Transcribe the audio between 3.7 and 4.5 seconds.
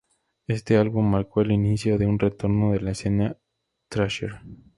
thrasher".